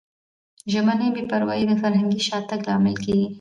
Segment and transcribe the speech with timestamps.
[0.71, 3.27] ژبني بې پروایي د فرهنګي شاتګ لامل کیږي.